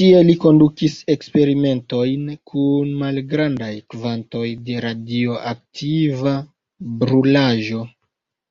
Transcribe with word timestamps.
Tie 0.00 0.18
li 0.26 0.34
kondukis 0.44 0.94
eksperimentojn 1.14 2.30
kun 2.52 2.92
malgrandaj 3.00 3.72
kvantoj 3.96 4.46
de 4.70 4.78
radioaktiva 4.86 6.36
brulaĵo. 7.04 7.84